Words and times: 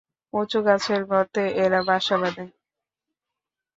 উঁচু 0.33 0.59
গাছের 0.65 1.01
গর্তে 1.11 1.43
এরা 1.63 1.79
বাসা 1.87 2.15
বাঁধে। 2.21 2.45